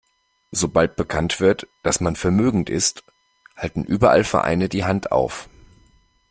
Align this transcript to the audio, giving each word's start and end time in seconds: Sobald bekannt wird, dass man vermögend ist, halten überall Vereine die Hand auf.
Sobald 0.49 0.95
bekannt 0.95 1.39
wird, 1.39 1.67
dass 1.83 1.99
man 1.99 2.15
vermögend 2.15 2.71
ist, 2.71 3.03
halten 3.55 3.83
überall 3.83 4.23
Vereine 4.23 4.67
die 4.67 4.83
Hand 4.83 5.11
auf. 5.11 5.47